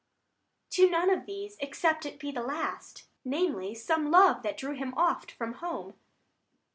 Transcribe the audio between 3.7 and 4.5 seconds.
some love